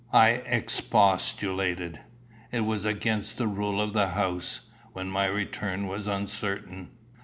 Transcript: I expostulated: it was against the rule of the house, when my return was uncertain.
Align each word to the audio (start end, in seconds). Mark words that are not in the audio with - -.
I 0.15 0.29
expostulated: 0.29 1.99
it 2.51 2.61
was 2.61 2.85
against 2.85 3.37
the 3.37 3.45
rule 3.45 3.79
of 3.79 3.93
the 3.93 4.07
house, 4.07 4.61
when 4.93 5.09
my 5.09 5.27
return 5.27 5.85
was 5.85 6.07
uncertain. 6.07 6.89